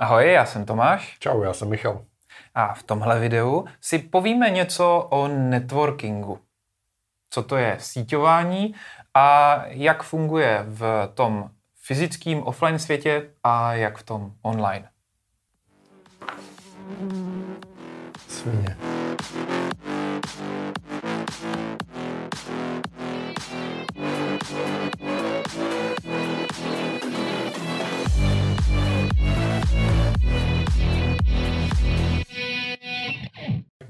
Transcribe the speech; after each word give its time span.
Ahoj, 0.00 0.32
já 0.32 0.46
jsem 0.46 0.64
Tomáš. 0.64 1.16
Čau, 1.18 1.42
já 1.42 1.52
jsem 1.52 1.68
Michal. 1.68 2.04
A 2.54 2.74
v 2.74 2.82
tomhle 2.82 3.20
videu 3.20 3.64
si 3.80 3.98
povíme 3.98 4.50
něco 4.50 5.06
o 5.10 5.28
networkingu. 5.28 6.38
Co 7.30 7.42
to 7.42 7.56
je 7.56 7.76
síťování 7.80 8.74
a 9.14 9.56
jak 9.66 10.02
funguje 10.02 10.64
v 10.68 11.08
tom 11.14 11.50
fyzickém 11.82 12.42
offline 12.42 12.78
světě 12.78 13.30
a 13.44 13.74
jak 13.74 13.98
v 13.98 14.02
tom 14.02 14.32
online. 14.42 14.88
Svině. 18.28 18.97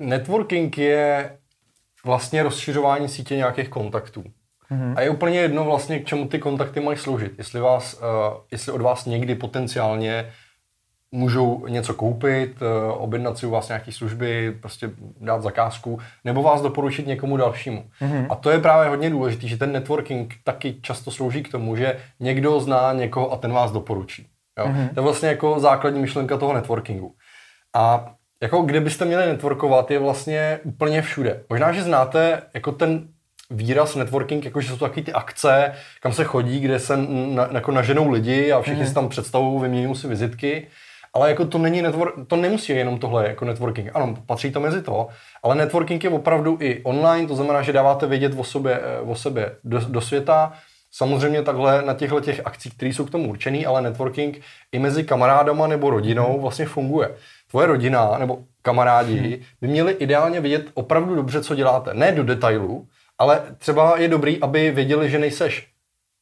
Networking 0.08 0.78
je 0.78 1.38
vlastně 2.04 2.42
rozšiřování 2.42 3.08
sítě 3.08 3.36
nějakých 3.36 3.68
kontaktů. 3.68 4.24
Mm-hmm. 4.70 4.94
A 4.96 5.00
je 5.00 5.10
úplně 5.10 5.40
jedno 5.40 5.64
vlastně, 5.64 5.98
k 5.98 6.06
čemu 6.06 6.28
ty 6.28 6.38
kontakty 6.38 6.80
mají 6.80 6.98
sloužit. 6.98 7.32
Jestli, 7.38 7.60
vás, 7.60 7.94
uh, 7.94 8.00
jestli 8.50 8.72
od 8.72 8.80
vás 8.80 9.06
někdy 9.06 9.34
potenciálně 9.34 10.32
můžou 11.12 11.66
něco 11.66 11.94
koupit, 11.94 12.62
uh, 12.62 13.02
objednat 13.02 13.38
si 13.38 13.46
u 13.46 13.50
vás 13.50 13.68
nějaké 13.68 13.92
služby, 13.92 14.56
prostě 14.60 14.90
dát 15.20 15.42
zakázku, 15.42 15.98
nebo 16.24 16.42
vás 16.42 16.62
doporučit 16.62 17.06
někomu 17.06 17.36
dalšímu. 17.36 17.84
Mm-hmm. 18.00 18.26
A 18.30 18.34
to 18.34 18.50
je 18.50 18.58
právě 18.58 18.88
hodně 18.88 19.10
důležité, 19.10 19.46
že 19.46 19.56
ten 19.56 19.72
networking 19.72 20.34
taky 20.44 20.80
často 20.82 21.10
slouží 21.10 21.42
k 21.42 21.50
tomu, 21.50 21.76
že 21.76 21.98
někdo 22.20 22.60
zná 22.60 22.92
někoho 22.92 23.32
a 23.32 23.36
ten 23.36 23.52
vás 23.52 23.72
doporučí. 23.72 24.26
Jo? 24.58 24.66
Mm-hmm. 24.66 24.88
To 24.94 25.00
je 25.00 25.04
vlastně 25.04 25.28
jako 25.28 25.60
základní 25.60 26.00
myšlenka 26.00 26.36
toho 26.36 26.52
networkingu. 26.52 27.14
A 27.74 28.14
jako 28.42 28.62
kde 28.62 28.80
byste 28.80 29.04
měli 29.04 29.26
networkovat, 29.26 29.90
je 29.90 29.98
vlastně 29.98 30.60
úplně 30.62 31.02
všude. 31.02 31.44
Možná, 31.50 31.72
že 31.72 31.82
znáte 31.82 32.42
jako 32.54 32.72
ten 32.72 33.08
výraz 33.50 33.94
networking, 33.94 34.44
jakože 34.44 34.68
jsou 34.68 34.76
to 34.76 34.84
taky 34.84 35.02
ty 35.02 35.12
akce, 35.12 35.74
kam 36.00 36.12
se 36.12 36.24
chodí, 36.24 36.60
kde 36.60 36.78
se 36.78 36.96
na, 37.06 37.48
jako 37.52 37.72
naženou 37.72 38.10
lidi 38.10 38.52
a 38.52 38.60
všichni 38.60 38.82
mm. 38.82 38.88
si 38.88 38.94
tam 38.94 39.08
představují, 39.08 39.62
vyměňují 39.62 39.96
si 39.96 40.08
vizitky. 40.08 40.66
Ale 41.14 41.30
jako 41.30 41.44
to 41.44 41.58
není 41.58 41.82
network, 41.82 42.14
to 42.26 42.36
nemusí 42.36 42.72
jenom 42.72 42.98
tohle 42.98 43.28
jako 43.28 43.44
networking. 43.44 43.90
Ano, 43.94 44.16
patří 44.26 44.52
to 44.52 44.60
mezi 44.60 44.82
to, 44.82 45.08
ale 45.42 45.54
networking 45.54 46.04
je 46.04 46.10
opravdu 46.10 46.58
i 46.60 46.82
online, 46.82 47.28
to 47.28 47.34
znamená, 47.34 47.62
že 47.62 47.72
dáváte 47.72 48.06
vědět 48.06 48.32
o 48.36 48.44
sobě, 48.44 48.80
o 49.04 49.14
sobě 49.14 49.56
do, 49.64 49.80
do 49.80 50.00
světa, 50.00 50.52
Samozřejmě 50.90 51.42
takhle 51.42 51.82
na 51.82 51.94
těchto 51.94 52.20
těch 52.20 52.40
akcích, 52.44 52.74
které 52.74 52.92
jsou 52.92 53.04
k 53.04 53.10
tomu 53.10 53.28
určený, 53.28 53.66
ale 53.66 53.82
networking 53.82 54.40
i 54.72 54.78
mezi 54.78 55.04
kamarádama 55.04 55.66
nebo 55.66 55.90
rodinou 55.90 56.40
vlastně 56.40 56.66
funguje 56.66 57.10
tvoje 57.50 57.66
rodina 57.66 58.18
nebo 58.18 58.38
kamarádi 58.62 59.18
hmm. 59.18 59.42
by 59.60 59.68
měli 59.68 59.92
ideálně 59.92 60.40
vědět 60.40 60.66
opravdu 60.74 61.14
dobře, 61.14 61.42
co 61.42 61.54
děláte. 61.54 61.94
Ne 61.94 62.12
do 62.12 62.24
detailu, 62.24 62.86
ale 63.18 63.42
třeba 63.58 63.98
je 63.98 64.08
dobrý, 64.08 64.40
aby 64.40 64.70
věděli, 64.70 65.10
že 65.10 65.18
nejseš 65.18 65.68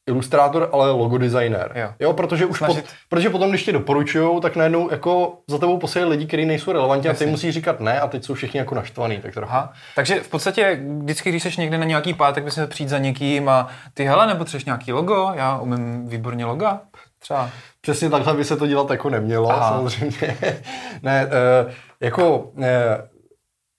ilustrátor, 0.08 0.68
ale 0.72 0.90
logodesigner. 0.90 1.72
Jo. 1.74 1.88
jo, 2.00 2.12
protože 2.12 2.46
už 2.46 2.58
pot, 2.58 2.84
protože 3.08 3.30
potom, 3.30 3.50
když 3.50 3.64
tě 3.64 3.72
doporučují, 3.72 4.40
tak 4.40 4.56
najednou 4.56 4.90
jako 4.90 5.38
za 5.46 5.58
tebou 5.58 5.78
posílají 5.78 6.10
lidi, 6.10 6.26
kteří 6.26 6.44
nejsou 6.44 6.72
relevantní 6.72 7.08
Jasně. 7.08 7.24
a 7.24 7.26
ty 7.26 7.30
musí 7.30 7.52
říkat 7.52 7.80
ne 7.80 8.00
a 8.00 8.08
teď 8.08 8.24
jsou 8.24 8.34
všichni 8.34 8.58
jako 8.58 8.74
naštvaný. 8.74 9.18
Tak 9.18 9.34
trochu. 9.34 9.52
Aha. 9.52 9.72
Takže 9.94 10.20
v 10.20 10.28
podstatě 10.28 10.80
vždycky, 10.98 11.30
když 11.30 11.42
jsi 11.42 11.60
někde 11.60 11.78
na 11.78 11.84
nějaký 11.84 12.14
pátek, 12.14 12.44
bys 12.44 12.56
měl 12.56 12.66
přijít 12.66 12.88
za 12.88 12.98
někým 12.98 13.48
a 13.48 13.68
ty 13.94 14.04
hele, 14.04 14.26
nepotřebuješ 14.26 14.64
nějaký 14.64 14.92
logo, 14.92 15.32
já 15.34 15.58
umím 15.58 16.08
výborně 16.08 16.44
loga, 16.44 16.80
třeba. 17.26 17.50
Přesně 17.80 18.10
takhle 18.10 18.34
by 18.34 18.44
se 18.44 18.56
to 18.56 18.66
dělat 18.66 18.90
jako 18.90 19.10
nemělo, 19.10 19.50
Aha. 19.50 19.68
samozřejmě. 19.68 20.36
ne, 21.02 21.26
uh, 21.26 21.72
jako, 22.00 22.38
uh, 22.38 22.64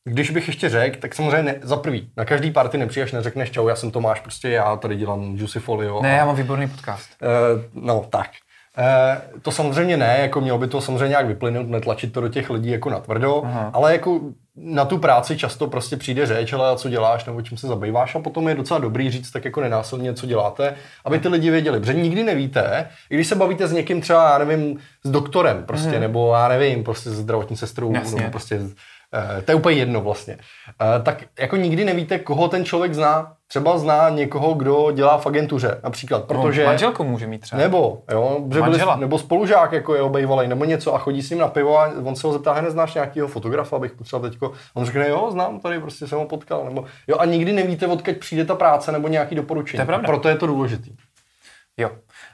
když 0.04 0.30
bych 0.30 0.48
ještě 0.48 0.70
řekl, 0.70 1.00
tak 1.00 1.16
samozřejmě 1.16 1.44
ne, 1.44 1.60
za 1.62 1.78
prvý, 1.78 2.10
na 2.18 2.26
každý 2.26 2.52
party 2.52 2.78
nepřiješ, 2.78 3.12
neřekneš 3.12 3.52
čau, 3.52 3.68
já 3.68 3.76
jsem 3.76 3.92
Tomáš, 3.92 4.20
prostě 4.20 4.50
já 4.50 4.76
tady 4.76 4.96
dělám 4.96 5.36
Juicy 5.36 5.60
Folio. 5.60 6.02
Ne, 6.02 6.14
a, 6.14 6.18
já 6.18 6.26
mám 6.26 6.36
výborný 6.36 6.68
podcast. 6.68 7.10
Uh, 7.22 7.84
no, 7.84 8.06
tak. 8.10 8.30
Eh, 8.78 9.22
to 9.42 9.52
samozřejmě 9.52 9.98
ne, 9.98 10.18
jako 10.22 10.42
mělo 10.42 10.58
by 10.58 10.68
to 10.68 10.82
samozřejmě 10.82 11.08
nějak 11.08 11.28
vyplynout, 11.28 11.68
netlačit 11.68 12.14
to 12.14 12.22
do 12.22 12.28
těch 12.28 12.50
lidí 12.50 12.70
jako 12.70 12.90
na 12.90 13.00
tvrdo, 13.00 13.42
Aha. 13.46 13.72
ale 13.74 13.92
jako 13.92 14.20
na 14.58 14.86
tu 14.86 14.98
práci 14.98 15.38
často 15.38 15.68
prostě 15.68 15.98
přijde 15.98 16.26
řeč, 16.26 16.54
ale 16.54 16.78
co 16.78 16.90
děláš 16.90 17.26
nebo 17.26 17.42
čím 17.42 17.58
se 17.58 17.68
zabýváš 17.68 18.16
a 18.16 18.20
potom 18.20 18.50
je 18.50 18.56
docela 18.56 18.80
dobrý 18.80 19.12
říct 19.12 19.32
tak 19.32 19.46
jako 19.46 19.62
nenásilně, 19.62 20.14
co 20.14 20.26
děláte, 20.26 20.76
aby 21.06 21.20
ty 21.20 21.28
lidi 21.28 21.50
věděli, 21.50 21.80
protože 21.80 21.94
nikdy 21.94 22.24
nevíte, 22.24 22.90
i 23.10 23.16
když 23.16 23.28
se 23.28 23.36
bavíte 23.36 23.68
s 23.68 23.72
někým 23.72 24.02
třeba, 24.02 24.30
já 24.30 24.38
nevím, 24.38 24.80
s 25.04 25.10
doktorem 25.10 25.64
prostě, 25.66 25.90
hmm. 25.90 26.02
nebo 26.02 26.34
já 26.34 26.48
nevím, 26.48 26.84
prostě 26.84 27.10
s 27.10 27.14
zdravotní 27.14 27.58
sestrou, 27.58 27.94
Jasně. 27.94 28.18
nebo 28.18 28.32
prostě 28.32 28.60
Uh, 29.14 29.42
to 29.42 29.52
je 29.52 29.56
úplně 29.56 29.78
jedno 29.78 30.02
vlastně. 30.02 30.34
Uh, 30.36 31.04
tak 31.04 31.24
jako 31.40 31.56
nikdy 31.56 31.86
nevíte, 31.86 32.20
koho 32.20 32.48
ten 32.48 32.66
člověk 32.66 32.94
zná. 32.94 33.34
Třeba 33.48 33.78
zná 33.78 34.10
někoho, 34.10 34.54
kdo 34.54 34.92
dělá 34.92 35.18
v 35.18 35.28
agentuře, 35.28 35.80
například, 35.84 36.18
no, 36.20 36.26
protože... 36.26 36.64
No, 36.64 36.70
manželku 36.70 37.04
může 37.04 37.28
mít 37.28 37.40
třeba. 37.40 37.62
Nebo, 37.62 38.04
jo, 38.12 38.40
že 38.54 38.62
byli, 38.62 38.80
nebo 38.98 39.20
spolužák 39.20 39.72
jako 39.72 39.96
jeho 39.96 40.10
bývalý, 40.10 40.48
nebo 40.48 40.66
něco 40.66 40.96
a 40.96 40.98
chodí 40.98 41.22
s 41.22 41.30
ním 41.30 41.40
na 41.40 41.48
pivo 41.48 41.80
a 41.80 41.92
on 42.04 42.16
se 42.16 42.28
ho 42.28 42.34
zeptá, 42.34 42.62
neznáš 42.62 42.94
nějakého 42.94 43.28
fotografa, 43.28 43.76
abych 43.76 43.92
potřeboval 43.92 44.30
teďko. 44.30 44.54
On 44.74 44.86
řekne, 44.86 45.10
jo, 45.10 45.32
znám, 45.32 45.60
tady 45.60 45.80
prostě 45.80 46.08
jsem 46.08 46.18
ho 46.18 46.26
potkal. 46.26 46.66
Nebo, 46.66 46.86
jo, 47.08 47.18
a 47.20 47.26
nikdy 47.26 47.54
nevíte, 47.54 47.88
odkud 47.88 48.18
přijde 48.18 48.46
ta 48.46 48.56
práce 48.56 48.92
nebo 48.92 49.08
nějaký 49.08 49.36
doporučení. 49.36 49.86
To 49.86 49.92
je 49.92 50.00
proto 50.00 50.30
je 50.30 50.36
to 50.36 50.48
důležitý. 50.48 50.96
Jo. 51.78 51.92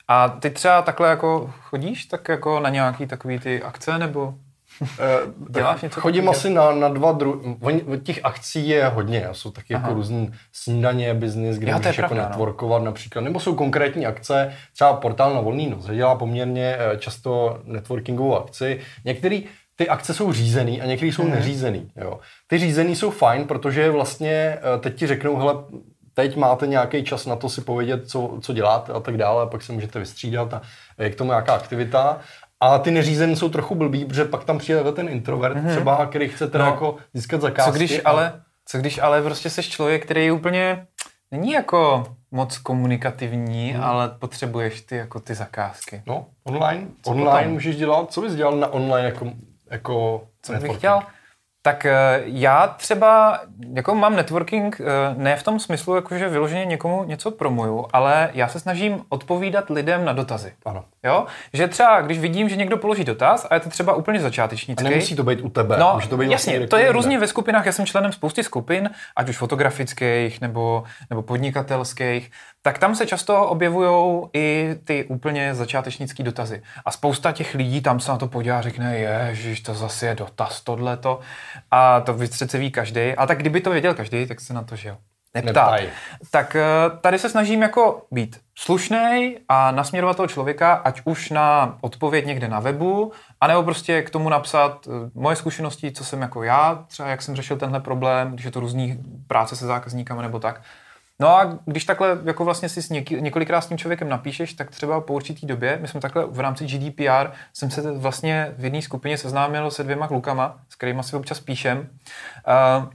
A 0.08 0.30
ty 0.30 0.50
třeba 0.50 0.82
takhle 0.82 1.10
jako 1.10 1.54
chodíš 1.62 2.06
tak 2.06 2.28
jako 2.30 2.60
na 2.60 2.70
nějaký 2.70 3.08
takový 3.08 3.40
ty 3.40 3.64
akce, 3.64 3.98
nebo 3.98 4.34
Děláš 5.50 5.82
něco 5.82 6.02
Chodím 6.02 6.30
asi 6.30 6.50
na, 6.50 6.72
na 6.72 6.90
dva 6.90 7.12
druhy. 7.12 7.58
Těch 8.04 8.20
akcí 8.24 8.70
je 8.70 8.88
hodně. 8.88 9.28
Jsou 9.32 9.52
taky 9.52 9.74
jako 9.74 9.94
různý 9.94 10.32
snídaně, 10.52 11.14
biznis, 11.14 11.58
kde 11.58 11.76
můžeš 11.76 11.98
jako 11.98 12.14
no. 12.14 12.22
networkovat 12.22 12.80
no. 12.80 12.86
například. 12.86 13.22
Nebo 13.22 13.40
jsou 13.40 13.56
konkrétní 13.56 14.06
akce, 14.06 14.54
třeba 14.74 14.94
portál 14.94 15.34
na 15.34 15.42
volný 15.42 15.70
noc, 15.70 15.86
dělá 15.86 16.16
poměrně 16.16 16.76
eh, 16.80 16.98
často 16.98 17.62
networkingovou 17.64 18.38
akci. 18.38 18.80
Některý 19.06 19.44
ty 19.76 19.90
akce 19.90 20.14
jsou 20.14 20.34
řízený 20.34 20.82
a 20.82 20.86
některý 20.86 21.12
jsou 21.12 21.24
mm. 21.24 21.32
neřízený. 21.32 21.92
Jo. 21.96 22.20
Ty 22.48 22.58
řízený 22.58 22.96
jsou 22.96 23.12
fajn, 23.12 23.48
protože 23.48 23.92
vlastně 23.92 24.32
eh, 24.32 24.80
teď 24.80 24.96
ti 24.96 25.08
řeknou, 25.08 25.38
hele, 25.38 25.54
teď 26.14 26.36
máte 26.36 26.68
nějaký 26.68 27.04
čas 27.04 27.26
na 27.26 27.36
to 27.36 27.50
si 27.50 27.62
povědět, 27.62 28.10
co, 28.10 28.38
co 28.42 28.54
děláte 28.54 28.94
a 28.94 29.00
tak 29.00 29.18
dále, 29.18 29.44
a 29.44 29.46
pak 29.46 29.62
se 29.64 29.74
můžete 29.74 30.00
vystřídat 30.00 30.54
a 30.54 30.62
je 31.00 31.10
k 31.10 31.16
tomu 31.16 31.30
nějaká 31.32 31.54
aktivita. 31.54 32.20
A 32.64 32.80
ty 32.80 32.92
neřízené 32.92 33.36
jsou 33.36 33.50
trochu 33.50 33.76
blbý, 33.76 34.06
protože 34.06 34.26
pak 34.26 34.44
tam 34.44 34.58
přijde 34.58 34.92
ten 34.92 35.10
introvert 35.10 35.58
mm-hmm. 35.58 35.72
třeba, 35.72 36.06
který 36.06 36.28
chce 36.30 36.48
teda 36.48 36.66
no, 36.66 36.72
jako 36.72 36.96
získat 37.14 37.42
zakázky. 37.42 37.72
Co 37.72 37.78
když, 37.78 38.00
a... 38.06 38.10
ale, 38.10 38.42
co 38.66 38.78
když 38.78 39.00
ale 39.00 39.22
prostě 39.22 39.50
jsi 39.50 39.64
člověk, 39.64 40.06
který 40.06 40.26
je 40.26 40.32
úplně 40.32 40.88
není 41.32 41.52
jako 41.52 42.04
moc 42.32 42.58
komunikativní, 42.58 43.72
hmm. 43.72 43.84
ale 43.84 44.10
potřebuješ 44.10 44.82
ty 44.82 44.96
jako 44.96 45.20
ty 45.20 45.36
zakázky. 45.36 46.02
No, 46.06 46.26
online, 46.44 46.88
co 47.02 47.12
online 47.12 47.38
potom? 47.38 47.54
můžeš 47.54 47.76
dělat, 47.76 48.12
co 48.14 48.22
bys 48.22 48.36
dělal 48.36 48.58
na 48.58 48.68
online 48.68 49.06
jako, 49.06 49.32
jako 49.72 50.24
Co 50.42 50.54
bych 50.54 50.78
chtěl? 50.78 51.00
Tak 51.66 51.86
eh, 51.86 52.22
já 52.26 52.68
třeba 52.68 53.40
jako 53.74 53.96
mám 53.96 54.16
networking 54.16 54.82
eh, 54.82 55.16
ne 55.18 55.36
v 55.36 55.44
tom 55.44 55.60
smyslu, 55.60 55.96
jako 55.96 56.18
že 56.18 56.30
vyloženě 56.30 56.66
někomu 56.66 57.04
něco 57.04 57.32
promuju, 57.32 57.86
ale 57.94 58.30
já 58.34 58.48
se 58.48 58.60
snažím 58.60 59.02
odpovídat 59.10 59.70
lidem 59.70 60.06
na 60.06 60.14
dotazy. 60.14 60.54
Ano. 60.66 60.86
Jo? 61.04 61.26
Že 61.54 61.68
třeba, 61.68 62.02
když 62.02 62.20
vidím, 62.20 62.50
že 62.50 62.56
někdo 62.56 62.78
položí 62.78 63.04
dotaz 63.04 63.48
a 63.50 63.54
je 63.54 63.60
to 63.60 63.70
třeba 63.70 63.94
úplně 63.94 64.20
začátečnický. 64.20 64.86
A 64.86 64.90
nemusí 64.90 65.16
to 65.16 65.24
být 65.24 65.42
u 65.42 65.50
tebe. 65.50 65.78
No, 65.78 65.92
Může 65.94 66.10
to 66.10 66.18
být 66.18 66.32
jasně, 66.32 66.54
vlastně 66.54 66.68
to 66.68 66.78
je 66.78 66.92
různě 66.92 67.20
ve 67.20 67.28
skupinách. 67.28 67.66
Já 67.66 67.72
jsem 67.72 67.86
členem 67.86 68.12
spousty 68.12 68.44
skupin, 68.44 68.90
ať 69.16 69.30
už 69.30 69.38
fotografických 69.38 70.42
nebo, 70.42 70.84
nebo 71.10 71.22
podnikatelských 71.22 72.32
tak 72.66 72.78
tam 72.78 72.96
se 72.96 73.06
často 73.06 73.48
objevují 73.48 74.24
i 74.34 74.76
ty 74.84 75.04
úplně 75.04 75.56
začátečnické 75.56 76.24
dotazy. 76.24 76.64
A 76.86 76.92
spousta 76.92 77.32
těch 77.32 77.56
lidí 77.56 77.82
tam 77.82 78.00
se 78.00 78.12
na 78.12 78.18
to 78.18 78.28
podívá 78.28 78.58
a 78.58 78.62
řekne, 78.62 78.98
ježiš, 78.98 79.62
to 79.62 79.74
zase 79.74 80.06
je 80.06 80.16
dotaz, 80.16 80.62
tohleto. 80.62 81.20
A 81.72 82.02
to 82.02 82.14
přece 82.14 82.58
ví 82.58 82.72
každý. 82.72 83.02
A 83.02 83.26
tak 83.26 83.38
kdyby 83.38 83.62
to 83.62 83.70
věděl 83.72 83.94
každý, 83.94 84.26
tak 84.26 84.42
se 84.42 84.54
na 84.54 84.64
to, 84.64 84.76
jo, 84.84 84.98
neptá. 85.34 85.78
Tak 86.32 86.56
eh, 86.56 86.64
tady 87.02 87.20
se 87.20 87.30
snažím 87.30 87.62
jako 87.62 88.06
být 88.12 88.40
slušný 88.56 89.38
a 89.50 89.72
nasměrovat 89.72 90.18
toho 90.18 90.28
člověka, 90.28 90.74
ať 90.74 91.02
už 91.06 91.30
na 91.30 91.78
odpověď 91.82 92.26
někde 92.26 92.48
na 92.48 92.60
webu, 92.60 93.12
anebo 93.42 93.64
prostě 93.64 94.02
k 94.02 94.10
tomu 94.10 94.30
napsat 94.30 94.88
eh, 94.88 95.10
moje 95.14 95.36
zkušenosti, 95.36 95.92
co 95.92 96.04
jsem 96.04 96.22
jako 96.22 96.44
já, 96.44 96.86
třeba 96.88 97.10
jak 97.10 97.22
jsem 97.22 97.36
řešil 97.36 97.58
tenhle 97.58 97.80
problém, 97.80 98.32
když 98.32 98.46
je 98.46 98.52
to 98.52 98.60
různý 98.60 99.00
práce 99.28 99.56
se 99.56 99.66
zákazníkama 99.66 100.22
nebo 100.22 100.40
tak. 100.40 100.62
No 101.24 101.38
a 101.38 101.60
když 101.66 101.86
takhle 101.86 102.18
jako 102.24 102.46
vlastně 102.46 102.70
si 102.70 102.82
s 102.82 102.90
něk- 102.90 103.22
několikrát 103.22 103.62
s 103.62 103.68
tím 103.68 103.78
člověkem 103.78 104.10
napíšeš, 104.10 104.54
tak 104.54 104.72
třeba 104.72 105.02
po 105.02 105.14
určitý 105.14 105.48
době, 105.48 105.78
my 105.82 105.88
jsme 105.88 106.00
takhle 106.00 106.26
v 106.26 106.40
rámci 106.40 106.66
GDPR, 106.66 107.32
jsem 107.54 107.72
se 107.72 107.92
vlastně 107.92 108.54
v 108.58 108.64
jedné 108.64 108.82
skupině 108.82 109.18
seznámil 109.18 109.72
se 109.72 109.84
dvěma 109.84 110.08
klukama, 110.08 110.60
s 110.70 110.76
kterými 110.76 111.04
si 111.04 111.16
občas 111.16 111.40
píšem. 111.40 111.78
Uh, 111.80 112.86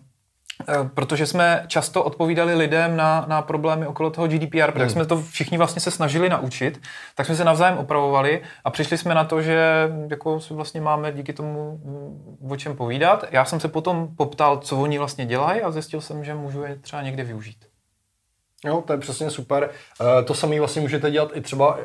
protože 0.95 1.27
jsme 1.27 1.65
často 1.67 2.05
odpovídali 2.05 2.55
lidem 2.55 2.97
na, 2.97 3.25
na 3.29 3.43
problémy 3.43 3.87
okolo 3.87 4.11
toho 4.11 4.29
GDPR, 4.29 4.73
protože 4.73 4.85
hmm. 4.85 4.91
jsme 4.91 5.07
to 5.07 5.23
všichni 5.23 5.59
vlastně 5.59 5.81
se 5.81 5.91
snažili 5.91 6.29
naučit, 6.29 6.81
tak 7.15 7.27
jsme 7.27 7.37
se 7.37 7.45
navzájem 7.45 7.79
opravovali 7.79 8.43
a 8.65 8.71
přišli 8.71 8.99
jsme 8.99 9.15
na 9.15 9.25
to, 9.25 9.43
že 9.43 9.89
jako 10.11 10.41
si 10.41 10.55
vlastně 10.55 10.81
máme 10.81 11.13
díky 11.13 11.33
tomu 11.33 11.81
mm, 11.85 12.51
o 12.53 12.57
čem 12.57 12.77
povídat. 12.77 13.25
Já 13.31 13.45
jsem 13.45 13.61
se 13.61 13.69
potom 13.69 14.09
poptal, 14.17 14.57
co 14.59 14.81
oni 14.81 14.99
vlastně 14.99 15.27
dělají 15.27 15.63
a 15.63 15.71
zjistil 15.71 16.01
jsem, 16.01 16.25
že 16.25 16.35
můžu 16.35 16.63
je 16.63 16.77
třeba 16.77 17.03
někde 17.03 17.25
využít. 17.25 17.68
Jo, 18.65 18.83
to 18.87 18.93
je 18.93 18.99
přesně 18.99 19.31
super. 19.31 19.71
Uh, 20.01 20.25
to 20.25 20.35
samé 20.35 20.59
vlastně 20.59 20.83
můžete 20.83 21.11
dělat 21.11 21.31
i 21.35 21.41
třeba... 21.41 21.79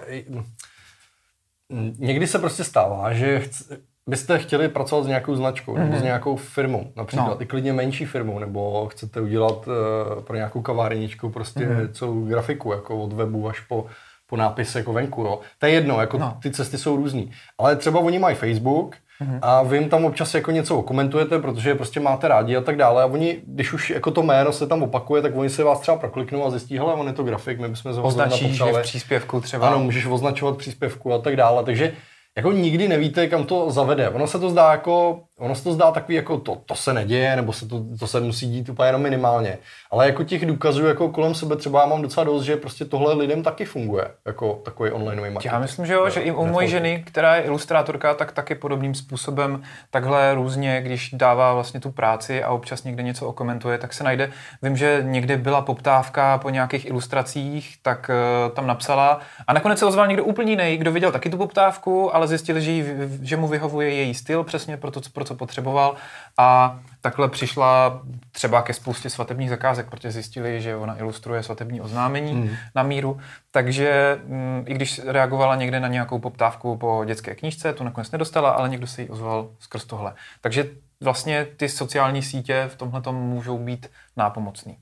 Někdy 1.97 2.27
se 2.27 2.39
prostě 2.39 2.63
stává, 2.63 3.13
že 3.13 3.39
chc- 3.39 3.77
byste 4.07 4.39
chtěli 4.39 4.69
pracovat 4.69 5.03
s 5.03 5.07
nějakou 5.07 5.35
značkou 5.35 5.75
mm-hmm. 5.75 5.79
nebo 5.79 5.91
s 5.91 5.95
mhm. 5.95 6.05
nějakou 6.05 6.35
firmou, 6.35 6.91
například 6.95 7.27
no. 7.27 7.41
i 7.41 7.45
klidně 7.45 7.73
menší 7.73 8.05
firmou, 8.05 8.39
nebo 8.39 8.87
chcete 8.87 9.21
udělat 9.21 9.67
uh, 9.67 10.23
pro 10.23 10.35
nějakou 10.35 10.61
kavárničku 10.61 11.29
prostě 11.29 11.59
mm-hmm. 11.59 11.91
celou 11.91 12.25
grafiku, 12.25 12.71
jako 12.71 13.03
od 13.03 13.13
webu 13.13 13.49
až 13.49 13.59
po, 13.59 13.85
po 14.33 14.37
nápis 14.37 14.75
jako 14.75 14.93
venku, 14.93 15.21
jo. 15.21 15.39
To 15.59 15.65
je 15.65 15.71
jedno, 15.71 16.01
jako 16.01 16.17
no. 16.17 16.37
ty 16.41 16.51
cesty 16.51 16.77
jsou 16.77 16.95
různý. 16.95 17.31
Ale 17.57 17.75
třeba 17.75 17.99
oni 17.99 18.19
mají 18.19 18.35
Facebook, 18.35 18.95
mm-hmm. 19.21 19.39
a 19.41 19.63
vy 19.63 19.77
jim 19.77 19.89
tam 19.89 20.05
občas 20.05 20.33
jako 20.33 20.51
něco 20.51 20.81
komentujete, 20.81 21.39
protože 21.39 21.69
je 21.69 21.75
prostě 21.75 21.99
máte 21.99 22.27
rádi 22.27 22.57
a 22.57 22.61
tak 22.61 22.77
dále. 22.77 23.03
A 23.03 23.05
oni, 23.05 23.37
když 23.45 23.73
už 23.73 23.89
jako 23.89 24.11
to 24.11 24.23
jméno 24.23 24.51
se 24.51 24.67
tam 24.67 24.83
opakuje, 24.83 25.21
tak 25.21 25.35
oni 25.35 25.49
se 25.49 25.63
vás 25.63 25.79
třeba 25.79 25.97
prokliknou 25.97 26.45
a 26.45 26.49
zjistí, 26.49 26.77
hele, 26.77 26.93
on 26.93 27.07
je 27.07 27.13
to 27.13 27.23
grafik, 27.23 27.59
my 27.59 27.69
bychom 27.69 27.93
ho 27.93 28.03
Označíš 28.03 28.61
v 28.61 28.81
příspěvku 28.81 29.41
třeba. 29.41 29.67
Ano, 29.67 29.79
můžeš 29.79 30.05
označovat 30.05 30.57
příspěvku 30.57 31.13
a 31.13 31.17
tak 31.17 31.35
dále. 31.35 31.63
Takže 31.63 31.93
jako 32.37 32.51
nikdy 32.51 32.87
nevíte, 32.87 33.27
kam 33.27 33.43
to 33.43 33.71
zavede. 33.71 34.09
Ono 34.09 34.27
se 34.27 34.39
to 34.39 34.49
zdá 34.49 34.71
jako, 34.71 35.19
ono 35.43 35.55
se 35.55 35.63
to 35.63 35.73
zdá 35.73 35.91
takový 35.91 36.15
jako 36.15 36.37
to, 36.37 36.57
to 36.65 36.75
se 36.75 36.93
neděje, 36.93 37.35
nebo 37.35 37.53
se 37.53 37.67
to, 37.67 37.83
to 37.99 38.07
se 38.07 38.19
musí 38.19 38.51
dít 38.51 38.69
úplně 38.69 38.89
jenom 38.89 39.01
minimálně. 39.01 39.57
Ale 39.91 40.05
jako 40.05 40.23
těch 40.23 40.45
důkazů 40.45 40.85
jako 40.85 41.09
kolem 41.09 41.35
sebe 41.35 41.55
třeba 41.55 41.79
já 41.81 41.85
mám 41.85 42.01
docela 42.01 42.23
dost, 42.23 42.43
že 42.43 42.57
prostě 42.57 42.85
tohle 42.85 43.13
lidem 43.13 43.43
taky 43.43 43.65
funguje, 43.65 44.07
jako 44.25 44.53
takový 44.53 44.91
online 44.91 45.21
marketing. 45.21 45.53
Já 45.53 45.59
myslím, 45.59 45.85
že 45.85 45.93
jo, 45.93 46.09
že 46.09 46.19
i 46.19 46.31
u 46.31 46.45
mojí 46.45 46.67
ženy, 46.69 47.03
která 47.07 47.35
je 47.35 47.41
ilustrátorka, 47.41 48.13
tak 48.13 48.31
taky 48.31 48.55
podobným 48.55 48.95
způsobem 48.95 49.61
takhle 49.91 50.33
různě, 50.33 50.81
když 50.81 51.09
dává 51.13 51.53
vlastně 51.53 51.79
tu 51.79 51.91
práci 51.91 52.43
a 52.43 52.51
občas 52.51 52.83
někde 52.83 53.03
něco 53.03 53.27
okomentuje, 53.27 53.77
tak 53.77 53.93
se 53.93 54.03
najde. 54.03 54.31
Vím, 54.61 54.77
že 54.77 54.99
někdy 55.01 55.37
byla 55.37 55.61
poptávka 55.61 56.37
po 56.37 56.49
nějakých 56.49 56.85
ilustracích, 56.85 57.75
tak 57.81 58.11
uh, 58.47 58.55
tam 58.55 58.67
napsala 58.67 59.19
a 59.47 59.53
nakonec 59.53 59.79
se 59.79 59.85
ozval 59.85 60.07
někdo 60.07 60.23
úplně 60.23 60.51
jiný, 60.51 60.77
kdo 60.77 60.91
viděl 60.91 61.11
taky 61.11 61.29
tu 61.29 61.37
poptávku, 61.37 62.15
ale 62.15 62.27
zjistili, 62.27 62.61
že, 62.61 62.71
jí, 62.71 62.85
že 63.21 63.37
mu 63.37 63.47
vyhovuje 63.47 63.93
její 63.93 64.13
styl 64.13 64.43
přesně 64.43 64.77
pro 64.77 64.91
to, 64.91 65.01
pro 65.13 65.32
co 65.33 65.37
potřeboval 65.37 65.95
a 66.37 66.79
takhle 67.01 67.29
přišla 67.29 68.01
třeba 68.31 68.61
ke 68.61 68.73
spoustě 68.73 69.09
svatebních 69.09 69.49
zakázek, 69.49 69.89
protože 69.89 70.11
zjistili, 70.11 70.61
že 70.61 70.75
ona 70.75 70.97
ilustruje 70.97 71.43
svatební 71.43 71.81
oznámení 71.81 72.33
mm. 72.33 72.49
na 72.75 72.83
míru, 72.83 73.19
takže 73.51 74.19
mm, 74.25 74.63
i 74.67 74.73
když 74.73 75.01
reagovala 75.05 75.55
někde 75.55 75.79
na 75.79 75.87
nějakou 75.87 76.19
poptávku 76.19 76.77
po 76.77 77.03
dětské 77.05 77.35
knížce, 77.35 77.73
tu 77.73 77.83
nakonec 77.83 78.11
nedostala, 78.11 78.49
ale 78.49 78.69
někdo 78.69 78.87
se 78.87 79.01
jí 79.01 79.09
ozval 79.09 79.49
skrz 79.59 79.85
tohle. 79.85 80.13
Takže 80.41 80.69
vlastně 81.01 81.47
ty 81.57 81.69
sociální 81.69 82.23
sítě 82.23 82.65
v 82.67 82.75
tomhle 82.75 83.01
můžou 83.11 83.57
být 83.57 83.89
nápomocný. 84.17 84.77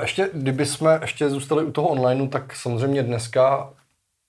Ještě, 0.00 0.30
kdyby 0.34 0.66
jsme 0.66 0.98
ještě 1.02 1.30
zůstali 1.30 1.64
u 1.64 1.72
toho 1.72 1.88
onlineu, 1.88 2.28
tak 2.28 2.56
samozřejmě 2.56 3.02
dneska 3.02 3.70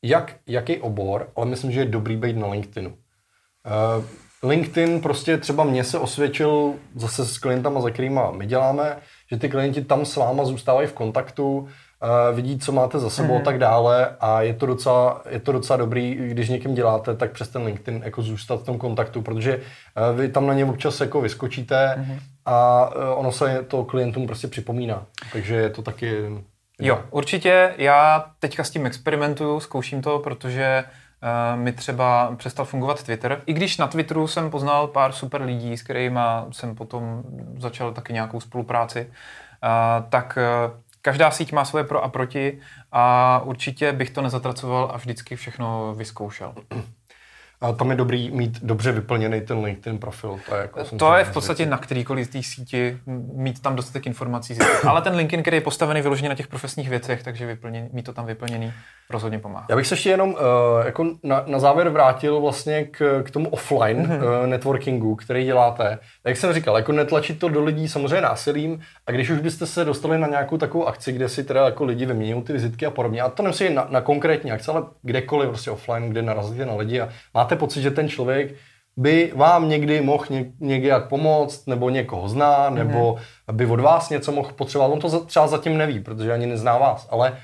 jak, 0.04 0.36
jaký 0.48 0.78
obor, 0.78 1.30
ale 1.36 1.46
myslím, 1.46 1.72
že 1.72 1.80
je 1.80 1.86
dobrý 1.86 2.18
být 2.18 2.38
na 2.38 2.48
LinkedInu. 2.48 2.90
Uh, 2.90 4.06
LinkedIn 4.48 5.02
prostě 5.02 5.38
třeba 5.38 5.64
mě 5.64 5.84
se 5.84 6.00
osvědčil 6.00 6.74
zase 6.96 7.26
s 7.26 7.38
klientama, 7.38 7.82
za 7.82 7.90
kterými 7.90 8.20
my 8.32 8.46
děláme, 8.46 8.98
že 9.32 9.38
ty 9.38 9.50
klienti 9.50 9.82
tam 9.82 10.06
s 10.06 10.16
váma 10.16 10.46
zůstávají 10.46 10.88
v 10.88 10.94
kontaktu, 10.94 11.58
uh, 11.58 11.68
vidí, 12.36 12.60
co 12.60 12.72
máte 12.72 13.00
za 13.00 13.10
sebou 13.10 13.34
mm. 13.34 13.42
a 13.42 13.44
tak 13.44 13.60
dále 13.60 14.16
a 14.20 14.42
je 14.42 14.54
to, 14.54 14.66
docela, 14.66 15.22
je 15.30 15.40
to 15.40 15.52
docela 15.52 15.78
dobrý, 15.78 16.16
když 16.16 16.50
někým 16.50 16.76
děláte, 16.76 17.16
tak 17.16 17.32
přes 17.32 17.50
ten 17.50 17.64
LinkedIn 17.64 18.02
jako 18.06 18.22
zůstat 18.22 18.62
v 18.62 18.66
tom 18.66 18.78
kontaktu, 18.78 19.22
protože 19.22 19.58
uh, 19.58 20.20
vy 20.20 20.30
tam 20.30 20.48
na 20.48 20.54
ně 20.54 20.66
občas 20.66 21.02
jako 21.02 21.22
vyskočíte 21.22 21.96
mm. 21.98 22.20
a 22.46 22.90
uh, 22.96 23.20
ono 23.20 23.32
se 23.32 23.66
to 23.68 23.84
klientům 23.84 24.28
prostě 24.28 24.48
připomíná, 24.48 25.06
takže 25.34 25.56
je 25.56 25.70
to 25.70 25.82
taky 25.82 26.26
Jo, 26.80 27.00
určitě. 27.12 27.74
Já 27.78 28.26
teďka 28.40 28.64
s 28.64 28.70
tím 28.70 28.86
experimentuju, 28.86 29.60
zkouším 29.60 30.02
to, 30.02 30.20
protože 30.20 30.84
uh, 30.84 30.92
mi 31.56 31.72
třeba 31.72 32.36
přestal 32.36 32.66
fungovat 32.66 33.04
Twitter. 33.04 33.42
I 33.46 33.54
když 33.54 33.78
na 33.78 33.88
Twitteru 33.88 34.28
jsem 34.28 34.50
poznal 34.50 34.88
pár 34.88 35.12
super 35.12 35.42
lidí, 35.42 35.78
s 35.78 35.84
kterými 35.84 36.20
jsem 36.52 36.76
potom 36.76 37.24
začal 37.58 37.94
taky 37.94 38.14
nějakou 38.14 38.40
spolupráci, 38.40 39.12
tak 40.10 40.38
uh, 40.38 40.78
každá 41.02 41.32
síť 41.32 41.52
má 41.52 41.66
svoje 41.66 41.84
pro 41.84 42.04
a 42.04 42.10
proti 42.10 42.60
a 42.92 43.42
určitě 43.44 43.92
bych 43.92 44.10
to 44.10 44.22
nezatracoval 44.22 44.92
a 44.94 44.98
vždycky 44.98 45.36
všechno 45.36 45.96
vyzkoušel. 45.98 46.54
A 47.62 47.72
tam 47.72 47.90
je 47.90 47.96
dobrý 47.98 48.32
mít 48.32 48.60
dobře 48.64 48.92
vyplněný 48.92 49.42
ten 49.42 49.64
LinkedIn 49.64 50.00
profil. 50.00 50.40
To 50.50 50.56
je, 50.56 50.62
jako 50.62 50.84
to 50.84 51.16
je 51.16 51.24
v 51.24 51.34
podstatě 51.34 51.66
na 51.66 51.78
kterýkoliv 51.78 52.30
té 52.30 52.44
síti 52.44 52.98
mít 53.34 53.62
tam 53.62 53.76
dostatek 53.76 54.08
informací. 54.08 54.58
Ale 54.88 55.02
ten 55.02 55.16
LinkedIn, 55.16 55.42
který 55.42 55.58
je 55.58 55.62
postavený 55.62 56.02
vyloženě 56.02 56.30
na 56.30 56.36
těch 56.36 56.48
profesních 56.48 56.90
věcech, 56.90 57.24
takže 57.24 57.46
vyplněný, 57.46 57.90
mít 57.92 58.04
to 58.04 58.14
tam 58.14 58.26
vyplněný, 58.26 58.74
rozhodně 59.10 59.40
pomáhá. 59.40 59.66
Já 59.70 59.76
bych 59.76 59.88
se 59.88 59.94
ještě 59.94 60.10
jenom 60.10 60.30
uh, 60.30 60.38
jako 60.86 61.06
na, 61.24 61.44
na 61.48 61.60
závěr 61.60 61.90
vrátil 61.90 62.42
vlastně 62.42 62.84
k, 62.84 63.24
k 63.24 63.32
tomu 63.32 63.50
offline 63.50 64.08
mm-hmm. 64.08 64.42
uh, 64.42 64.48
networkingu, 64.48 65.16
který 65.16 65.46
děláte. 65.46 66.00
Jak 66.26 66.38
jsem 66.38 66.54
říkal, 66.54 66.78
jako 66.78 66.92
netlačit 66.92 67.40
to 67.40 67.50
do 67.50 67.64
lidí 67.64 67.88
samozřejmě 67.88 68.22
násilím 68.22 68.82
a 69.08 69.12
když 69.12 69.30
už 69.30 69.40
byste 69.40 69.66
se 69.66 69.86
dostali 69.86 70.18
na 70.18 70.28
nějakou 70.28 70.58
takovou 70.58 70.88
akci, 70.88 71.12
kde 71.12 71.30
si 71.30 71.44
teda 71.44 71.66
jako 71.66 71.84
lidi 71.84 72.06
vyměňují 72.06 72.44
ty 72.44 72.54
vizitky 72.54 72.86
a 72.86 72.92
podobně, 72.92 73.22
a 73.22 73.30
to 73.30 73.44
nemusí 73.44 73.70
na, 73.70 73.88
na 73.90 74.02
konkrétní 74.02 74.52
akci, 74.52 74.72
ale 74.72 74.84
kdekoliv 75.02 75.50
prostě 75.50 75.72
offline, 75.72 76.10
kde 76.10 76.22
narazíte 76.22 76.66
na 76.66 76.76
lidi 76.76 77.02
a 77.02 77.10
máte 77.34 77.56
pocit, 77.56 77.82
že 77.82 77.92
ten 77.92 78.10
člověk 78.10 78.56
by 78.98 79.32
vám 79.36 79.70
někdy 79.70 80.02
mohl 80.02 80.26
ně, 80.30 80.46
nějak 80.60 81.08
pomoct, 81.08 81.68
nebo 81.68 81.90
někoho 81.90 82.30
zná, 82.30 82.70
nebo 82.70 83.14
mm-hmm. 83.14 83.54
by 83.56 83.66
od 83.66 83.80
vás 83.80 84.10
něco 84.10 84.32
mohl 84.32 84.52
potřebovat. 84.56 84.94
On 84.94 85.00
to 85.00 85.26
třeba 85.26 85.48
zatím 85.48 85.78
neví, 85.78 86.00
protože 86.00 86.34
ani 86.34 86.46
nezná 86.46 86.78
vás, 86.78 87.08
ale 87.12 87.38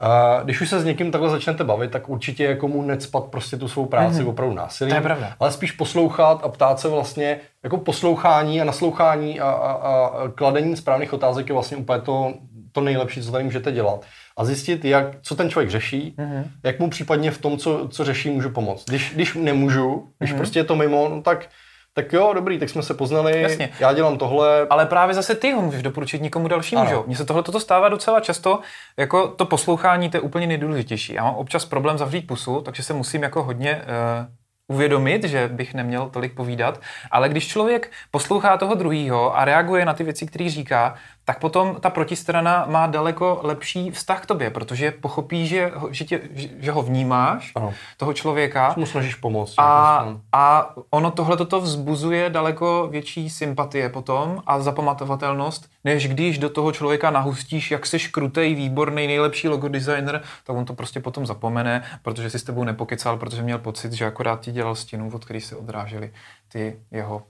a 0.00 0.40
když 0.44 0.60
už 0.60 0.68
se 0.68 0.80
s 0.80 0.84
někým 0.84 1.10
takhle 1.10 1.30
začnete 1.30 1.64
bavit, 1.64 1.90
tak 1.90 2.08
určitě 2.08 2.44
jako 2.44 2.68
mu 2.68 2.82
necpat 2.82 3.24
prostě 3.24 3.56
tu 3.56 3.68
svou 3.68 3.86
práci 3.86 4.22
mm-hmm. 4.22 4.28
opravdu 4.28 4.54
násilím. 4.54 4.90
To 4.90 4.96
je 4.96 5.02
pravda. 5.02 5.32
Ale 5.40 5.52
spíš 5.52 5.72
poslouchat 5.72 6.40
a 6.44 6.48
ptát 6.48 6.80
se 6.80 6.88
vlastně, 6.88 7.40
jako 7.64 7.76
poslouchání 7.76 8.60
a 8.60 8.64
naslouchání 8.64 9.40
a, 9.40 9.50
a, 9.50 9.72
a 9.72 10.28
kladení 10.28 10.76
správných 10.76 11.12
otázek 11.12 11.48
je 11.48 11.52
vlastně 11.52 11.76
úplně 11.76 12.00
to, 12.00 12.34
to 12.72 12.80
nejlepší, 12.80 13.22
co 13.22 13.32
tady 13.32 13.44
můžete 13.44 13.72
dělat. 13.72 14.04
A 14.36 14.44
zjistit, 14.44 14.84
jak, 14.84 15.06
co 15.22 15.36
ten 15.36 15.50
člověk 15.50 15.70
řeší, 15.70 16.14
mm-hmm. 16.18 16.44
jak 16.62 16.80
mu 16.80 16.90
případně 16.90 17.30
v 17.30 17.38
tom, 17.38 17.58
co, 17.58 17.88
co 17.88 18.04
řeší, 18.04 18.30
můžu 18.30 18.50
pomoct. 18.50 18.84
Když, 18.84 19.12
když 19.14 19.34
nemůžu, 19.34 20.08
když 20.18 20.32
mm-hmm. 20.32 20.36
prostě 20.36 20.58
je 20.58 20.64
to 20.64 20.76
mimo, 20.76 21.08
no 21.08 21.22
tak 21.22 21.48
tak 21.96 22.12
jo, 22.12 22.32
dobrý, 22.34 22.58
tak 22.58 22.68
jsme 22.68 22.82
se 22.82 22.94
poznali, 22.94 23.42
Jasně. 23.42 23.70
já 23.80 23.92
dělám 23.92 24.18
tohle. 24.18 24.66
Ale 24.70 24.86
právě 24.86 25.14
zase 25.14 25.34
ty 25.34 25.52
ho 25.52 25.62
můžeš 25.62 25.82
doporučit 25.82 26.22
někomu 26.22 26.48
dalšímu, 26.48 26.86
že 26.86 26.94
jo? 26.94 27.04
Mně 27.06 27.16
se 27.16 27.24
tohle 27.24 27.42
toto 27.42 27.60
stává 27.60 27.88
docela 27.88 28.20
často, 28.20 28.60
jako 28.96 29.28
to 29.28 29.46
poslouchání, 29.46 30.10
to 30.10 30.16
je 30.16 30.20
úplně 30.20 30.46
nejdůležitější. 30.46 31.14
Já 31.14 31.24
mám 31.24 31.34
občas 31.34 31.64
problém 31.64 31.98
zavřít 31.98 32.26
pusu, 32.26 32.60
takže 32.60 32.82
se 32.82 32.94
musím 32.94 33.22
jako 33.22 33.42
hodně 33.42 33.82
uh, 33.82 34.76
uvědomit, 34.76 35.24
že 35.24 35.48
bych 35.48 35.74
neměl 35.74 36.08
tolik 36.08 36.34
povídat, 36.34 36.80
ale 37.10 37.28
když 37.28 37.48
člověk 37.48 37.90
poslouchá 38.10 38.56
toho 38.56 38.74
druhého 38.74 39.36
a 39.38 39.44
reaguje 39.44 39.84
na 39.84 39.94
ty 39.94 40.04
věci, 40.04 40.26
které 40.26 40.50
říká, 40.50 40.94
tak 41.26 41.38
potom 41.38 41.76
ta 41.80 41.90
protistrana 41.90 42.66
má 42.68 42.86
daleko 42.86 43.40
lepší 43.42 43.90
vztah 43.90 44.22
k 44.22 44.26
tobě, 44.26 44.50
protože 44.50 44.90
pochopí, 44.90 45.46
že, 45.46 45.72
že, 45.90 46.04
tě, 46.04 46.20
že 46.58 46.72
ho 46.72 46.82
vnímáš, 46.82 47.52
ano. 47.54 47.74
toho 47.96 48.12
člověka. 48.12 48.74
Mu 48.76 48.86
snažíš 48.86 49.14
pomoct. 49.14 49.54
A, 49.58 50.04
jako 50.06 50.20
a 50.32 50.74
ono 50.90 51.10
tohle 51.10 51.36
toto 51.36 51.60
vzbuzuje 51.60 52.30
daleko 52.30 52.88
větší 52.90 53.30
sympatie 53.30 53.88
potom 53.88 54.42
a 54.46 54.60
zapamatovatelnost, 54.60 55.70
než 55.84 56.08
když 56.08 56.38
do 56.38 56.50
toho 56.50 56.72
člověka 56.72 57.10
nahustíš, 57.10 57.70
jak 57.70 57.86
jsi 57.86 57.98
krutej, 57.98 58.54
výborný, 58.54 59.06
nejlepší 59.06 59.48
logo 59.48 59.68
designer, 59.68 60.22
tak 60.44 60.56
on 60.56 60.64
to 60.64 60.74
prostě 60.74 61.00
potom 61.00 61.26
zapomene, 61.26 61.82
protože 62.02 62.30
si 62.30 62.38
s 62.38 62.42
tebou 62.42 62.64
nepokecal, 62.64 63.16
protože 63.16 63.42
měl 63.42 63.58
pocit, 63.58 63.92
že 63.92 64.06
akorát 64.06 64.40
ti 64.40 64.52
dělal 64.52 64.74
stěnu, 64.74 65.10
od 65.14 65.24
který 65.24 65.40
se 65.40 65.56
odrážely 65.56 66.12
ty 66.48 66.80
jeho 66.90 67.22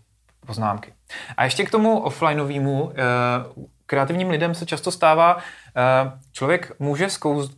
poznámky. 0.46 0.92
A 1.36 1.44
ještě 1.44 1.64
k 1.64 1.70
tomu 1.70 1.98
offlineovému, 1.98 2.92
eh, 2.92 3.75
kreativním 3.86 4.30
lidem 4.30 4.54
se 4.54 4.66
často 4.66 4.90
stává, 4.90 5.36
eh, 5.36 6.12
člověk 6.32 6.72
může 6.78 7.08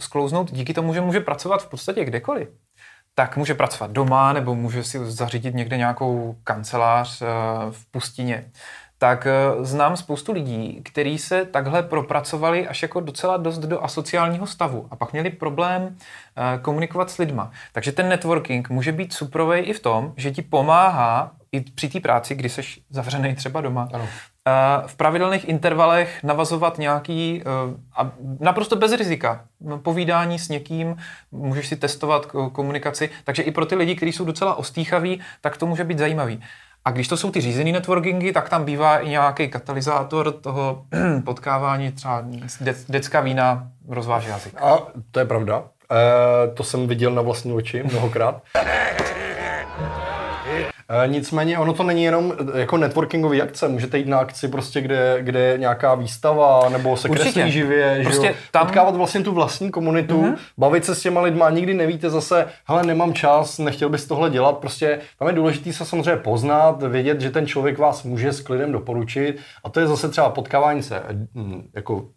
sklouznout 0.01 0.53
díky 0.53 0.75
tomu, 0.75 0.95
že 0.95 1.01
může 1.01 1.21
pracovat 1.21 1.63
v 1.63 1.69
podstatě 1.69 2.05
kdekoliv. 2.05 2.49
Tak 3.15 3.37
může 3.37 3.55
pracovat 3.55 3.91
doma, 3.91 4.33
nebo 4.33 4.55
může 4.55 4.85
si 4.85 5.11
zařídit 5.11 5.55
někde 5.55 5.77
nějakou 5.77 6.37
kancelář 6.45 7.23
eh, 7.23 7.27
v 7.71 7.91
pustině 7.91 8.51
tak 9.01 9.27
eh, 9.27 9.65
znám 9.65 9.97
spoustu 9.97 10.33
lidí, 10.33 10.81
kteří 10.85 11.19
se 11.19 11.45
takhle 11.45 11.83
propracovali 11.83 12.69
až 12.69 12.83
jako 12.83 13.01
docela 13.01 13.37
dost 13.37 13.59
do 13.59 13.85
asociálního 13.85 14.47
stavu 14.47 14.89
a 14.91 14.97
pak 14.97 15.13
měli 15.13 15.31
problém 15.31 15.97
komunikovat 16.63 17.11
s 17.11 17.19
lidma. 17.19 17.51
Takže 17.73 17.93
ten 17.93 18.09
networking 18.09 18.71
může 18.71 18.93
být 18.93 19.13
suprovej 19.13 19.63
i 19.67 19.73
v 19.73 19.81
tom, 19.81 20.15
že 20.17 20.31
ti 20.31 20.43
pomáhá 20.43 21.33
i 21.53 21.61
při 21.61 21.89
té 21.89 22.01
práci, 22.01 22.35
kdy 22.35 22.49
jsi 22.49 22.63
zavřený 22.91 23.35
třeba 23.35 23.61
doma, 23.61 23.89
Ano. 23.93 24.09
V 24.87 24.97
pravidelných 24.97 25.49
intervalech 25.49 26.23
navazovat 26.23 26.79
nějaký, 26.79 27.43
a 27.97 28.11
naprosto 28.41 28.77
bez 28.77 28.93
rizika, 28.93 29.45
povídání 29.83 30.39
s 30.39 30.49
někým, 30.49 30.97
můžeš 31.33 31.69
si 31.69 31.77
testovat 31.77 32.27
komunikaci, 32.53 33.11
takže 33.25 33.43
i 33.43 33.51
pro 33.51 33.67
ty 33.67 33.75
lidi, 33.75 33.95
kteří 33.95 34.13
jsou 34.13 34.25
docela 34.25 34.55
ostýchaví, 34.55 35.21
tak 35.41 35.57
to 35.57 35.67
může 35.67 35.85
být 35.85 35.99
zajímavý. 35.99 36.43
A 36.85 36.91
když 36.91 37.09
to 37.09 37.17
jsou 37.17 37.31
ty 37.31 37.41
řízené 37.41 37.73
networkingy, 37.73 38.33
tak 38.33 38.49
tam 38.49 38.65
bývá 38.65 38.99
i 38.99 39.09
nějaký 39.09 39.49
katalyzátor 39.49 40.33
toho 40.33 40.85
potkávání, 41.25 41.93
třeba 41.93 42.25
dětská 42.89 43.21
vína 43.21 43.69
rozváží 43.89 44.29
jazyk. 44.29 44.55
A 44.63 44.79
to 45.11 45.19
je 45.21 45.25
pravda. 45.27 45.65
E, 45.93 46.55
to 46.55 46.65
jsem 46.65 46.87
viděl 46.87 47.11
na 47.11 47.23
vlastní 47.23 47.53
oči 47.53 47.83
mnohokrát. 47.83 48.43
E, 51.05 51.09
nicméně 51.09 51.59
ono 51.59 51.73
to 51.73 51.83
není 51.83 52.05
jenom 52.05 52.33
eh, 52.55 52.61
jako 52.61 52.77
networkingový 52.77 53.43
akce. 53.43 53.69
Můžete 53.69 53.99
jít 53.99 54.09
na 54.09 54.19
akci 54.19 54.49
prostě, 54.49 54.81
kde, 54.81 55.19
kde 55.21 55.41
je 55.41 55.59
nějaká 55.59 55.95
výstava, 55.95 56.69
nebo 56.69 56.97
se 56.97 57.09
Určitě. 57.09 57.33
kreslí 57.33 57.53
živě, 57.53 58.01
prostě 58.03 58.27
že 58.27 58.29
jo? 58.29 58.35
Tam... 58.51 58.67
potkávat 58.67 58.97
vlastně 58.97 59.21
tu 59.21 59.33
vlastní 59.33 59.71
komunitu, 59.71 60.23
mm-hmm. 60.23 60.37
bavit 60.59 60.85
se 60.85 60.95
s 60.95 61.01
těma 61.01 61.21
lidma, 61.21 61.51
nikdy 61.51 61.75
nevíte 61.75 62.11
zase, 62.11 62.47
hele, 62.65 62.83
nemám 62.83 63.15
čas, 63.15 63.59
nechtěl 63.59 63.89
bys 63.89 64.07
tohle 64.07 64.31
dělat, 64.31 64.59
prostě 64.59 64.99
tam 65.19 65.29
je 65.29 65.35
důležité 65.35 65.73
se 65.73 65.85
samozřejmě 65.85 66.17
poznat, 66.17 66.83
vědět, 66.83 67.21
že 67.21 67.31
ten 67.31 67.47
člověk 67.47 67.79
vás 67.79 68.03
může 68.03 68.33
s 68.33 68.41
klidem 68.41 68.73
doporučit 68.73 69.39
a 69.65 69.71
to 69.71 69.81
je 69.81 69.87
zase 69.87 70.09
třeba 70.09 70.31
potkávání 70.31 70.83
se 70.83 71.03
hm, 71.35 71.69
jako 71.75 72.09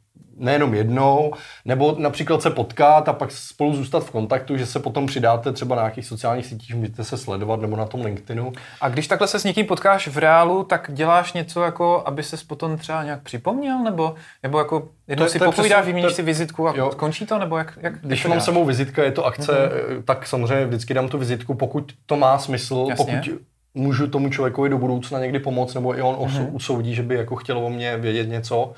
nejenom 0.41 0.73
jednou, 0.73 1.33
nebo 1.65 1.95
například 1.97 2.41
se 2.41 2.49
potkat 2.49 3.09
a 3.09 3.13
pak 3.13 3.31
spolu 3.31 3.75
zůstat 3.75 4.03
v 4.03 4.11
kontaktu, 4.11 4.57
že 4.57 4.65
se 4.65 4.79
potom 4.79 5.05
přidáte 5.05 5.51
třeba 5.51 5.75
na 5.75 5.81
nějakých 5.81 6.05
sociálních 6.05 6.45
sítích, 6.45 6.75
můžete 6.75 7.03
se 7.03 7.17
sledovat 7.17 7.61
nebo 7.61 7.77
na 7.77 7.85
tom 7.85 8.01
LinkedInu. 8.01 8.53
A 8.81 8.89
když 8.89 9.07
takhle 9.07 9.27
se 9.27 9.39
s 9.39 9.43
někým 9.43 9.65
potkáš 9.65 10.07
v 10.07 10.17
reálu, 10.17 10.63
tak 10.63 10.91
děláš 10.93 11.33
něco 11.33 11.63
jako, 11.63 12.03
aby 12.05 12.23
se 12.23 12.37
potom 12.47 12.77
třeba 12.77 13.03
nějak 13.03 13.21
připomněl, 13.21 13.79
nebo, 13.83 14.15
nebo 14.43 14.59
jako 14.59 14.89
jednou 15.07 15.25
to, 15.25 15.31
si 15.31 15.39
to 15.39 15.45
popovídáš, 15.45 15.85
vyměníš 15.85 16.13
si 16.13 16.21
vizitku 16.21 16.67
a 16.67 16.73
jo. 16.75 16.91
končí 16.95 17.25
to, 17.25 17.39
nebo 17.39 17.57
jak, 17.57 17.79
jak 17.81 18.01
Když 18.01 18.25
mám 18.25 18.41
sebou 18.41 18.65
vizitka, 18.65 19.03
je 19.03 19.11
to 19.11 19.25
akce, 19.25 19.51
mm-hmm. 19.51 20.03
tak 20.03 20.27
samozřejmě 20.27 20.65
vždycky 20.65 20.93
dám 20.93 21.09
tu 21.09 21.17
vizitku, 21.17 21.53
pokud 21.53 21.93
to 22.05 22.15
má 22.15 22.37
smysl, 22.37 22.85
Jasně. 22.89 23.05
pokud 23.05 23.39
můžu 23.73 24.07
tomu 24.07 24.29
člověkovi 24.29 24.69
do 24.69 24.77
budoucna 24.77 25.19
někdy 25.19 25.39
pomoct, 25.39 25.73
nebo 25.73 25.97
i 25.97 26.01
on 26.01 26.15
mm-hmm. 26.15 26.49
usoudí, 26.51 26.95
že 26.95 27.03
by 27.03 27.15
jako 27.15 27.35
chtěl 27.35 27.57
o 27.57 27.69
mě 27.69 27.97
vědět 27.97 28.29
něco, 28.29 28.73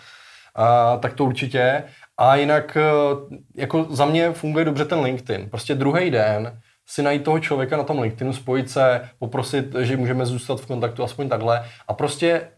a, 0.56 0.98
tak 0.98 1.14
to 1.14 1.26
určitě. 1.26 1.84
A 2.18 2.36
jinak 2.36 2.78
e, 2.78 2.82
jako 3.56 3.84
za 3.90 4.06
mě 4.06 4.32
funguje 4.32 4.66
dobře 4.66 4.86
ten 4.86 5.00
LinkedIn. 5.00 5.50
Prostě 5.50 5.76
druhý 5.76 6.12
den 6.12 6.60
si 6.86 7.04
najít 7.04 7.24
toho 7.24 7.40
člověka 7.40 7.78
na 7.78 7.84
tom 7.84 8.00
LinkedInu, 8.00 8.34
spojit 8.34 8.70
se, 8.70 9.10
poprosit, 9.20 9.76
že 9.80 9.98
můžeme 9.98 10.26
zůstat 10.26 10.62
v 10.62 10.66
kontaktu 10.66 11.04
aspoň 11.04 11.30
takhle 11.30 11.66
a 11.88 11.94
prostě 11.94 12.50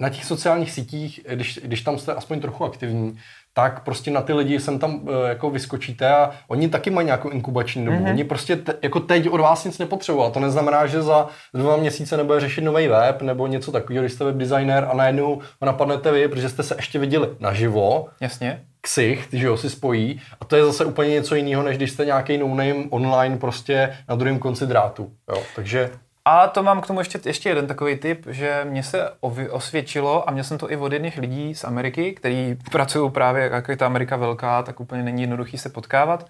na 0.00 0.08
těch 0.08 0.24
sociálních 0.24 0.70
sítích, 0.70 1.20
když, 1.30 1.60
když 1.64 1.82
tam 1.82 1.98
jste 1.98 2.14
aspoň 2.14 2.40
trochu 2.40 2.64
aktivní, 2.64 3.18
tak 3.54 3.84
prostě 3.84 4.10
na 4.10 4.22
ty 4.22 4.32
lidi 4.32 4.60
sem 4.60 4.78
tam 4.78 4.94
uh, 4.94 5.08
jako 5.28 5.50
vyskočíte 5.50 6.14
a 6.14 6.30
oni 6.48 6.68
taky 6.68 6.90
mají 6.90 7.04
nějakou 7.04 7.28
inkubační 7.28 7.84
dobu. 7.84 7.96
Mm-hmm. 7.96 8.10
Oni 8.10 8.24
prostě 8.24 8.56
te, 8.56 8.74
jako 8.82 9.00
teď 9.00 9.28
od 9.28 9.40
vás 9.40 9.64
nic 9.64 9.78
nepotřebují. 9.78 10.26
A 10.26 10.30
to 10.30 10.40
neznamená, 10.40 10.86
že 10.86 11.02
za 11.02 11.28
dva 11.54 11.76
měsíce 11.76 12.16
nebude 12.16 12.40
řešit 12.40 12.60
nový 12.60 12.88
web 12.88 13.22
nebo 13.22 13.46
něco 13.46 13.72
takového, 13.72 14.02
když 14.02 14.12
jste 14.12 14.24
web 14.24 14.36
designer 14.36 14.88
a 14.90 14.96
najednou 14.96 15.34
ho 15.34 15.66
napadnete 15.66 16.12
vy, 16.12 16.28
protože 16.28 16.48
jste 16.48 16.62
se 16.62 16.74
ještě 16.78 16.98
viděli 16.98 17.28
naživo. 17.40 18.08
Jasně. 18.20 18.62
Ksicht, 18.80 19.32
že 19.32 19.46
jo, 19.46 19.56
si 19.56 19.70
spojí. 19.70 20.20
A 20.40 20.44
to 20.44 20.56
je 20.56 20.64
zase 20.64 20.84
úplně 20.84 21.10
něco 21.10 21.34
jiného, 21.34 21.62
než 21.62 21.76
když 21.76 21.90
jste 21.90 22.04
nějaký 22.04 22.38
no-name 22.38 22.84
online 22.90 23.36
prostě 23.36 23.96
na 24.08 24.14
druhém 24.14 24.38
konci 24.38 24.66
drátu. 24.66 25.10
Jo. 25.28 25.42
Takže 25.56 25.90
a 26.28 26.46
to 26.46 26.62
mám 26.62 26.80
k 26.80 26.86
tomu 26.86 27.00
ještě, 27.00 27.20
ještě 27.24 27.48
jeden 27.48 27.66
takový 27.66 27.96
tip, 27.96 28.26
že 28.30 28.60
mě 28.64 28.82
se 28.82 29.10
osvědčilo, 29.50 30.28
a 30.28 30.32
měl 30.32 30.44
jsem 30.44 30.58
to 30.58 30.70
i 30.70 30.76
od 30.76 30.92
jedných 30.92 31.18
lidí 31.18 31.54
z 31.54 31.64
Ameriky, 31.64 32.12
kteří 32.12 32.58
pracují 32.70 33.10
právě, 33.10 33.50
jak 33.52 33.68
je 33.68 33.76
ta 33.76 33.86
Amerika 33.86 34.16
velká, 34.16 34.62
tak 34.62 34.80
úplně 34.80 35.02
není 35.02 35.22
jednoduchý 35.22 35.58
se 35.58 35.68
potkávat, 35.68 36.26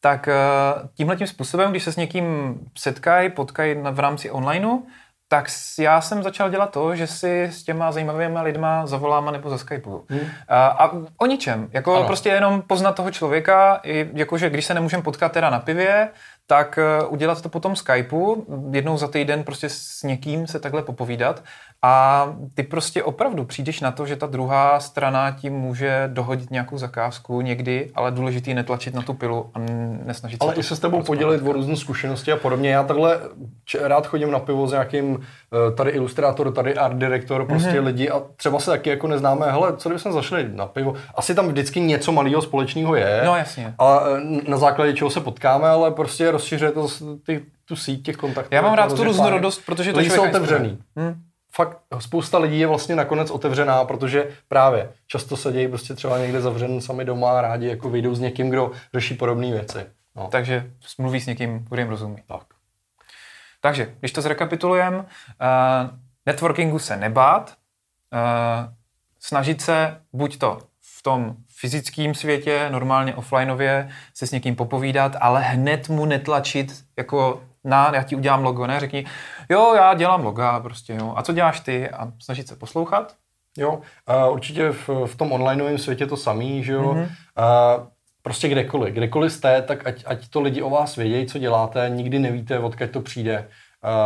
tak 0.00 0.28
eh, 0.28 0.34
tímhle 0.94 1.16
tím 1.16 1.26
způsobem, 1.26 1.70
když 1.70 1.82
se 1.82 1.92
s 1.92 1.96
někým 1.96 2.54
setkají, 2.78 3.30
potkají 3.30 3.76
v 3.90 3.98
rámci 3.98 4.30
onlineu, 4.30 4.78
tak 5.32 5.46
já 5.78 6.00
jsem 6.00 6.22
začal 6.22 6.50
dělat 6.50 6.72
to, 6.72 6.96
že 6.96 7.06
si 7.06 7.42
s 7.42 7.62
těma 7.62 7.92
zajímavými 7.92 8.38
lidma 8.42 8.86
zavolám 8.86 9.32
nebo 9.32 9.50
zaskypuju. 9.50 10.04
Hmm. 10.08 10.20
A, 10.48 10.66
a 10.66 10.90
o 11.18 11.26
ničem. 11.26 11.68
Jako 11.72 11.96
ano. 11.96 12.06
prostě 12.06 12.28
jenom 12.28 12.62
poznat 12.62 12.92
toho 12.92 13.10
člověka, 13.10 13.80
jakože 14.14 14.50
když 14.50 14.64
se 14.64 14.74
nemůžeme 14.74 15.02
potkat 15.02 15.32
teda 15.32 15.50
na 15.50 15.60
pivě, 15.60 16.08
tak 16.50 16.78
eh, 16.78 17.04
udělat 17.06 17.42
to 17.42 17.48
potom 17.48 17.76
Skypeu, 17.76 18.46
jednou 18.72 18.96
za 18.96 19.08
týden 19.08 19.44
prostě 19.44 19.68
s 19.68 20.02
někým 20.02 20.46
se 20.46 20.60
takhle 20.60 20.82
popovídat 20.82 21.42
a 21.82 22.26
ty 22.54 22.62
prostě 22.62 23.02
opravdu 23.02 23.44
přijdeš 23.44 23.80
na 23.80 23.90
to, 23.90 24.06
že 24.06 24.16
ta 24.16 24.26
druhá 24.26 24.80
strana 24.80 25.30
ti 25.30 25.50
může 25.50 26.10
dohodit 26.12 26.50
nějakou 26.50 26.78
zakázku 26.78 27.40
někdy, 27.40 27.90
ale 27.94 28.10
důležitý 28.10 28.54
netlačit 28.54 28.94
na 28.94 29.02
tu 29.02 29.14
pilu 29.14 29.50
a 29.54 29.58
nesnažit 30.04 30.42
ale 30.42 30.50
se. 30.50 30.54
Ale 30.54 30.60
i 30.60 30.62
se 30.62 30.76
s 30.76 30.78
tebou 30.78 31.02
podělit 31.02 31.42
o 31.42 31.52
různé 31.52 31.76
zkušenosti 31.76 32.32
a 32.32 32.36
podobně. 32.36 32.70
Já 32.70 32.82
takhle 32.82 33.20
rád 33.82 34.06
chodím 34.06 34.30
na 34.30 34.38
pivo 34.38 34.66
s 34.66 34.70
nějakým 34.70 35.20
eh, 35.20 35.72
tady 35.74 35.90
ilustrátor, 35.90 36.52
tady 36.52 36.74
art 36.74 36.96
direktor, 36.96 37.46
prostě 37.46 37.70
mm-hmm. 37.70 37.84
lidi 37.84 38.10
a 38.10 38.22
třeba 38.36 38.60
se 38.60 38.70
taky 38.70 38.90
jako 38.90 39.06
neznáme, 39.06 39.50
hele, 39.50 39.76
co 39.76 39.88
kdybychom 39.88 40.12
zašli 40.12 40.48
na 40.52 40.66
pivo. 40.66 40.94
Asi 41.14 41.34
tam 41.34 41.48
vždycky 41.48 41.80
něco 41.80 42.12
malého 42.12 42.42
společného 42.42 42.96
je. 42.96 43.22
No 43.24 43.36
jasně. 43.36 43.74
A 43.78 44.00
eh, 44.16 44.50
na 44.50 44.56
základě 44.56 44.92
čeho 44.92 45.10
se 45.10 45.20
potkáme, 45.20 45.68
ale 45.68 45.90
prostě 45.90 46.30
rozšiřuje 46.40 46.72
to 46.72 46.88
ty, 47.26 47.44
tu 47.64 47.76
síť 47.76 48.06
těch 48.06 48.16
kontaktů. 48.16 48.54
Já 48.54 48.62
mám 48.62 48.74
rád 48.74 48.96
tu 48.96 49.04
různorodost, 49.04 49.62
protože 49.66 49.92
to 49.92 50.00
jsou 50.00 50.28
otevřený. 50.28 50.78
Hmm 50.96 51.22
fakt 51.52 51.78
spousta 51.98 52.38
lidí 52.38 52.58
je 52.58 52.66
vlastně 52.66 52.96
nakonec 52.96 53.30
otevřená, 53.30 53.84
protože 53.84 54.28
právě 54.48 54.92
často 55.06 55.36
se 55.36 55.52
dějí 55.52 55.68
prostě 55.68 55.94
třeba 55.94 56.18
někde 56.18 56.40
zavřen 56.40 56.80
sami 56.80 57.04
doma 57.04 57.38
a 57.38 57.40
rádi 57.40 57.66
jako 57.66 57.90
vyjdou 57.90 58.14
s 58.14 58.20
někým, 58.20 58.50
kdo 58.50 58.72
řeší 58.94 59.14
podobné 59.14 59.52
věci. 59.52 59.86
No. 60.16 60.28
Takže 60.32 60.70
mluví 60.98 61.20
s 61.20 61.26
někým, 61.26 61.66
kdo 61.68 61.80
jim 61.80 61.88
rozumí. 61.88 62.16
Tak. 62.26 62.44
Takže, 63.60 63.94
když 64.00 64.12
to 64.12 64.22
zrekapitulujeme, 64.22 64.98
uh, 64.98 65.04
networkingu 66.26 66.78
se 66.78 66.96
nebát, 66.96 67.54
uh, 68.12 68.72
snažit 69.18 69.60
se 69.60 70.00
buď 70.12 70.38
to 70.38 70.58
v 70.80 71.02
tom 71.02 71.36
fyzickém 71.60 72.14
světě, 72.14 72.68
normálně 72.70 73.14
offlineově 73.14 73.90
se 74.14 74.26
s 74.26 74.30
někým 74.30 74.56
popovídat, 74.56 75.16
ale 75.20 75.40
hned 75.40 75.88
mu 75.88 76.04
netlačit 76.04 76.84
jako 76.96 77.42
na, 77.64 77.92
já 77.94 78.02
ti 78.02 78.16
udělám 78.16 78.44
logo, 78.44 78.66
ne, 78.66 78.80
řekni, 78.80 79.06
jo, 79.48 79.74
já 79.74 79.94
dělám 79.94 80.24
loga, 80.24 80.60
prostě, 80.60 80.94
jo, 80.94 81.14
a 81.16 81.22
co 81.22 81.32
děláš 81.32 81.60
ty? 81.60 81.90
A 81.90 82.12
snažit 82.18 82.48
se 82.48 82.56
poslouchat. 82.56 83.14
Jo, 83.56 83.80
uh, 84.26 84.32
určitě 84.32 84.72
v, 84.72 84.88
v 85.06 85.16
tom 85.16 85.32
onlineovém 85.32 85.78
světě 85.78 86.06
to 86.06 86.16
samý, 86.16 86.64
že 86.64 86.72
jo, 86.72 86.82
mm-hmm. 86.82 87.08
uh, 87.78 87.86
prostě 88.22 88.48
kdekoliv, 88.48 88.94
kdekoliv 88.94 89.32
jste, 89.32 89.62
tak 89.62 89.86
ať, 89.86 90.02
ať 90.06 90.28
to 90.28 90.40
lidi 90.40 90.62
o 90.62 90.70
vás 90.70 90.96
vědějí, 90.96 91.26
co 91.26 91.38
děláte, 91.38 91.90
nikdy 91.94 92.18
nevíte, 92.18 92.58
odkud 92.58 92.90
to 92.90 93.00
přijde. 93.00 93.48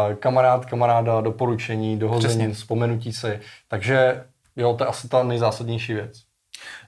Uh, 0.08 0.14
kamarád, 0.14 0.66
kamaráda, 0.66 1.20
doporučení, 1.20 1.98
dohození, 1.98 2.34
Přesně. 2.34 2.54
vzpomenutí 2.54 3.12
si. 3.12 3.40
Takže 3.68 4.24
jo, 4.56 4.74
to 4.74 4.84
je 4.84 4.88
asi 4.88 5.08
ta 5.08 5.22
nejzásadnější 5.22 5.94
věc. 5.94 6.22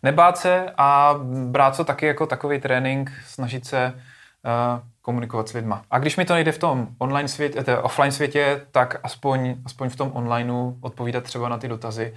Nebát 0.02 0.38
se 0.38 0.66
a 0.76 1.14
brát 1.46 1.76
to 1.76 1.84
taky 1.84 2.06
jako 2.06 2.26
takový 2.26 2.60
trénink, 2.60 3.12
snažit 3.26 3.66
se 3.66 3.92
uh, 3.94 4.80
komunikovat 5.02 5.48
s 5.48 5.52
lidma. 5.52 5.82
A 5.90 5.98
když 5.98 6.16
mi 6.16 6.24
to 6.24 6.34
nejde 6.34 6.52
v 6.52 6.58
tom 6.58 6.88
online 6.98 7.28
světě, 7.28 7.62
tedy 7.62 7.78
offline 7.78 8.12
světě, 8.12 8.60
tak 8.70 9.00
aspoň, 9.02 9.56
aspoň 9.64 9.88
v 9.88 9.96
tom 9.96 10.10
onlineu 10.14 10.78
odpovídat 10.80 11.24
třeba 11.24 11.48
na 11.48 11.58
ty 11.58 11.68
dotazy. 11.68 12.14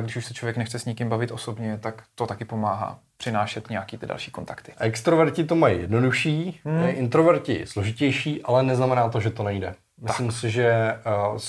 Když 0.00 0.16
už 0.16 0.24
se 0.24 0.34
člověk 0.34 0.56
nechce 0.56 0.78
s 0.78 0.84
někým 0.84 1.08
bavit 1.08 1.30
osobně, 1.30 1.78
tak 1.78 2.02
to 2.14 2.26
taky 2.26 2.44
pomáhá 2.44 2.98
přinášet 3.16 3.70
nějaký 3.70 3.98
ty 3.98 4.06
další 4.06 4.30
kontakty. 4.30 4.72
Extroverti 4.78 5.44
to 5.44 5.54
mají 5.54 5.80
jednodušší, 5.80 6.60
hmm. 6.64 6.84
introverti 6.88 7.66
složitější, 7.66 8.42
ale 8.42 8.62
neznamená 8.62 9.08
to, 9.08 9.20
že 9.20 9.30
to 9.30 9.42
nejde. 9.42 9.74
Myslím 10.00 10.26
tak. 10.26 10.36
si, 10.36 10.50
že 10.50 10.66
eh, 10.66 11.00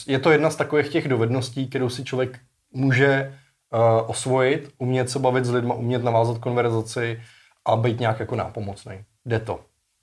je 0.07 0.19
to 0.19 0.31
jedna 0.31 0.49
z 0.49 0.55
takových 0.55 0.89
těch 0.89 1.07
dovedností, 1.07 1.69
kterou 1.69 1.89
si 1.89 2.03
člověk 2.03 2.39
může 2.73 3.33
eh, 3.73 4.01
osvojit, 4.01 4.73
umět 4.77 5.09
se 5.09 5.19
bavit 5.19 5.45
s 5.45 5.51
lidmi, 5.51 5.73
umět 5.75 6.03
navázat 6.03 6.37
konverzaci 6.37 7.21
a 7.65 7.75
být 7.75 7.99
nějak 7.99 8.19
jako 8.19 8.35
nápomocný. 8.35 9.05
Jde 9.25 9.39
to. 9.39 9.59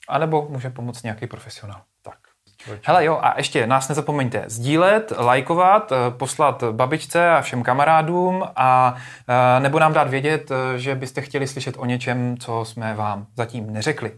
A 0.08 0.18
nebo 0.18 0.46
může 0.50 0.70
pomoct 0.70 1.02
nějaký 1.02 1.26
profesionál. 1.26 1.80
Tak. 2.02 2.18
Hele 2.82 3.04
jo, 3.04 3.18
a 3.22 3.34
ještě 3.36 3.66
nás 3.66 3.88
nezapomeňte 3.88 4.44
sdílet, 4.46 5.12
lajkovat, 5.18 5.92
eh, 5.92 6.10
poslat 6.10 6.64
babičce 6.72 7.30
a 7.30 7.40
všem 7.40 7.62
kamarádům 7.62 8.44
a 8.56 8.94
eh, 9.28 9.60
nebo 9.60 9.78
nám 9.78 9.92
dát 9.92 10.08
vědět, 10.08 10.50
že 10.76 10.94
byste 10.94 11.20
chtěli 11.20 11.46
slyšet 11.46 11.76
o 11.78 11.84
něčem, 11.84 12.36
co 12.38 12.64
jsme 12.64 12.94
vám 12.94 13.26
zatím 13.36 13.72
neřekli. 13.72 14.12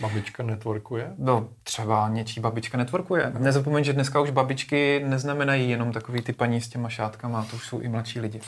Babička 0.00 0.42
networkuje? 0.42 1.12
No, 1.18 1.48
třeba 1.62 2.08
něčí 2.08 2.40
babička 2.40 2.78
networkuje. 2.78 3.32
Nezapomeň, 3.38 3.84
že 3.84 3.92
dneska 3.92 4.20
už 4.20 4.30
babičky 4.30 5.04
neznamenají 5.06 5.70
jenom 5.70 5.92
takový 5.92 6.22
ty 6.22 6.32
paní 6.32 6.60
s 6.60 6.68
těma 6.68 6.88
šátkama, 6.88 7.46
to 7.50 7.56
už 7.56 7.66
jsou 7.66 7.80
i 7.80 7.88
mladší 7.88 8.20
lidi. 8.20 8.40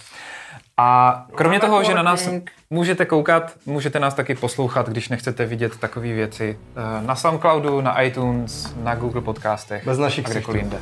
A 0.77 1.27
kromě 1.35 1.61
toho, 1.61 1.85
že 1.85 1.95
na 1.95 2.03
nás 2.03 2.29
můžete 2.71 3.05
koukat, 3.05 3.53
můžete 3.67 4.01
nás 4.01 4.15
taky 4.15 4.35
poslouchat, 4.35 4.89
když 4.89 5.09
nechcete 5.09 5.47
vidět 5.47 5.77
takové 5.77 6.07
věci 6.07 6.59
eh, 6.77 7.07
na 7.07 7.17
Soundcloudu, 7.17 7.81
na 7.81 8.03
iTunes, 8.03 8.75
na 8.83 8.95
Google 8.95 9.21
podcastech. 9.21 9.85
Bez 9.87 9.99
našich 9.99 10.27
jinde. 10.55 10.79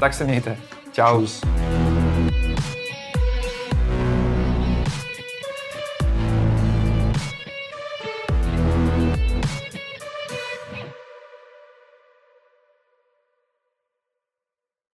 Tak 0.00 0.14
se 0.14 0.24
mějte. 0.24 0.56
Čau. 0.92 1.20
Čus. 1.20 1.42